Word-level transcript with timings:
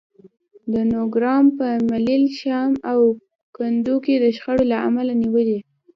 د 0.73 0.75
نورګرام 0.91 1.45
په 1.57 1.67
ملیل، 1.89 2.23
شام 2.39 2.71
او 2.91 3.01
کندو 3.55 3.95
کې 4.05 4.15
د 4.23 4.25
شخړې 4.37 4.65
له 4.71 4.77
امله 4.87 5.13
نیولي 5.21 5.59